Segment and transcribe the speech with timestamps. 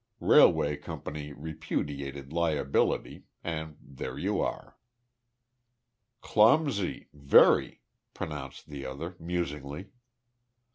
[0.19, 4.75] Railway company repudiated liability, and there you are."
[6.21, 7.81] "Clumsy very,"
[8.15, 9.91] pronounced the other, musingly.